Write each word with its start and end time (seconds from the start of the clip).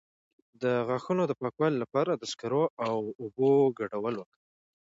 د 0.61 0.63
غاښونو 0.87 1.23
د 1.27 1.33
پاکوالي 1.41 1.77
لپاره 1.83 2.11
د 2.15 2.23
سکرو 2.31 2.63
او 2.87 2.97
اوبو 3.23 3.51
ګډول 3.79 4.13
وکاروئ 4.17 4.39